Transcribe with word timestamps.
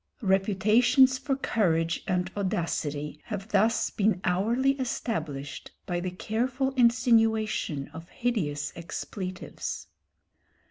Reputations 0.23 1.19
for 1.19 1.35
courage 1.35 2.03
and 2.07 2.31
audacity 2.35 3.21
have 3.25 3.49
thus 3.49 3.91
been 3.91 4.19
hourly 4.23 4.71
established 4.79 5.69
by 5.85 5.99
the 5.99 6.09
careful 6.09 6.71
insinuation 6.71 7.87
of 7.89 8.09
hideous 8.09 8.73
expletives. 8.75 9.85